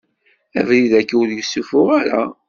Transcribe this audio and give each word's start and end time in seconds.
Abrid 0.59 0.91
agi 0.99 1.15
ur 1.21 1.27
yessufuɣ 1.31 1.87
ara. 1.99 2.21